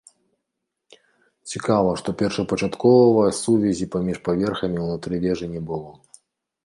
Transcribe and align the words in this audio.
Цікава, 1.51 1.91
што 2.01 2.09
першапачаткова 2.23 3.21
сувязі 3.43 3.85
паміж 3.97 4.17
паверхамі 4.29 4.77
ўнутры 4.87 5.15
вежы 5.27 5.45
не 5.57 5.61
было. 5.69 5.89